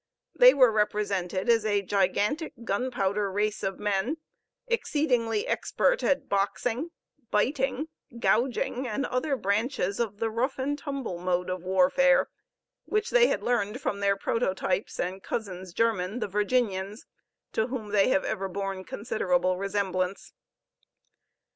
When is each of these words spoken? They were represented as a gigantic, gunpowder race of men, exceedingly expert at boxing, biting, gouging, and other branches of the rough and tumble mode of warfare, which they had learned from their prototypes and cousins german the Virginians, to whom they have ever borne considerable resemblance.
They 0.33 0.55
were 0.55 0.71
represented 0.71 1.47
as 1.47 1.63
a 1.63 1.83
gigantic, 1.83 2.53
gunpowder 2.63 3.31
race 3.31 3.61
of 3.61 3.77
men, 3.77 4.17
exceedingly 4.65 5.45
expert 5.45 6.01
at 6.01 6.27
boxing, 6.27 6.89
biting, 7.29 7.87
gouging, 8.17 8.87
and 8.87 9.05
other 9.05 9.35
branches 9.35 9.99
of 9.99 10.17
the 10.17 10.31
rough 10.31 10.57
and 10.57 10.75
tumble 10.75 11.19
mode 11.19 11.51
of 11.51 11.61
warfare, 11.61 12.29
which 12.85 13.11
they 13.11 13.27
had 13.27 13.43
learned 13.43 13.79
from 13.79 13.99
their 13.99 14.15
prototypes 14.17 14.99
and 14.99 15.21
cousins 15.21 15.71
german 15.71 16.17
the 16.17 16.27
Virginians, 16.27 17.05
to 17.53 17.67
whom 17.67 17.89
they 17.89 18.09
have 18.09 18.23
ever 18.25 18.47
borne 18.49 18.83
considerable 18.83 19.55
resemblance. 19.59 20.33